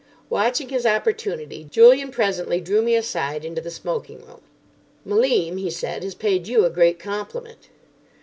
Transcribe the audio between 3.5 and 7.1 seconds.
the smoking room. "Malim," he said, "has paid you a great